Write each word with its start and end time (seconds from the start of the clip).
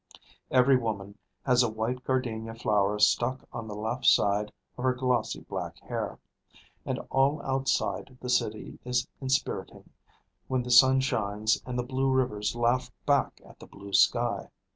Every 0.49 0.77
woman 0.77 1.19
has 1.45 1.61
a 1.61 1.69
white 1.69 2.03
gardenia 2.03 2.55
flower 2.55 2.97
stuck 2.97 3.47
on 3.53 3.67
the 3.67 3.75
left 3.75 4.07
side 4.07 4.51
of 4.75 4.83
her 4.83 4.95
glossy 4.95 5.41
black 5.41 5.77
hair. 5.79 6.17
And 6.87 6.97
all 7.11 7.39
outside 7.43 8.17
the 8.19 8.27
city 8.27 8.79
is 8.83 9.07
inspiriting, 9.21 9.91
when 10.47 10.63
the 10.63 10.71
sun 10.71 11.01
shines 11.01 11.61
and 11.67 11.77
the 11.77 11.83
blue 11.83 12.09
rivers 12.09 12.55
laugh 12.55 12.91
back 13.05 13.41
at 13.45 13.59
the 13.59 13.67
blue 13.67 13.93
sky. 13.93 14.49